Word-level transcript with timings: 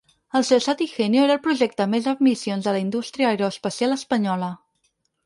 El 0.37 0.43
SEOSAT–Igenio 0.45 1.25
era 1.25 1.35
el 1.39 1.43
projecte 1.43 1.87
més 1.91 2.07
ambiciós 2.13 2.63
de 2.69 2.73
la 2.77 2.81
indústria 2.85 3.29
aeroespacial 3.35 3.95
espanyola. 3.97 4.49